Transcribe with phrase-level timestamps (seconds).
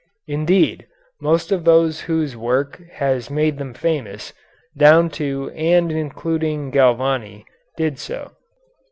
[0.25, 0.87] Indeed,
[1.21, 4.33] most of those whose work has made them famous,
[4.75, 7.45] down to and including Galvani,
[7.77, 8.31] did so.